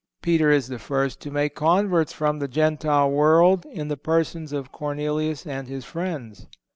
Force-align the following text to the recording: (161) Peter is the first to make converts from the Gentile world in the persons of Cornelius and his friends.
(161) 0.23 0.37
Peter 0.39 0.51
is 0.57 0.67
the 0.67 0.79
first 0.79 1.19
to 1.21 1.29
make 1.29 1.53
converts 1.53 2.11
from 2.11 2.39
the 2.39 2.47
Gentile 2.47 3.11
world 3.11 3.67
in 3.67 3.87
the 3.87 3.95
persons 3.97 4.51
of 4.51 4.71
Cornelius 4.71 5.45
and 5.45 5.67
his 5.67 5.85
friends. 5.85 6.47